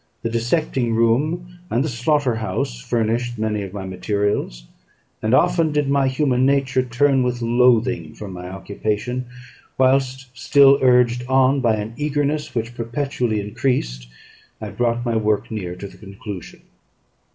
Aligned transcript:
The 0.23 0.31
dissecting 0.31 0.95
room 0.95 1.59
and 1.69 1.83
the 1.83 1.87
slaughter 1.87 2.37
house 2.37 2.79
furnished 2.81 3.37
many 3.37 3.61
of 3.61 3.71
my 3.71 3.85
materials; 3.85 4.63
and 5.21 5.35
often 5.35 5.71
did 5.71 5.89
my 5.89 6.07
human 6.07 6.43
nature 6.43 6.81
turn 6.81 7.21
with 7.21 7.43
loathing 7.43 8.15
from 8.15 8.33
my 8.33 8.49
occupation, 8.49 9.27
whilst, 9.77 10.29
still 10.35 10.79
urged 10.81 11.23
on 11.27 11.59
by 11.61 11.75
an 11.75 11.93
eagerness 11.97 12.55
which 12.55 12.73
perpetually 12.73 13.39
increased, 13.41 14.07
I 14.59 14.69
brought 14.69 15.05
my 15.05 15.15
work 15.17 15.51
near 15.51 15.75
to 15.75 15.85
a 15.85 15.89
conclusion. 15.91 16.63